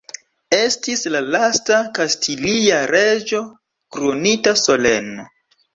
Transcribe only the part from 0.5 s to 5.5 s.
Estis la lasta kastilia reĝo kronita solene.